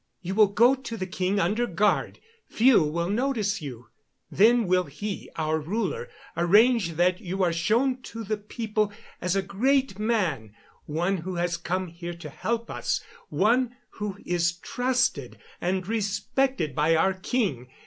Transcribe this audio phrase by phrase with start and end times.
[0.23, 2.17] You will go to the king under guard.
[2.47, 3.89] Few will notice you.
[4.31, 8.91] Then will he, our ruler, arrange that you are shown to the people
[9.21, 10.55] as a great man
[10.87, 16.95] one who has come here to help us one who is trusted and respected by
[16.95, 17.69] our king.